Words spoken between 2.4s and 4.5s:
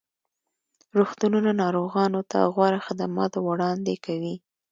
غوره خدمات وړاندې کوي.